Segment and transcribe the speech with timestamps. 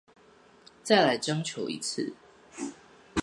[0.81, 2.15] 再來徵求一次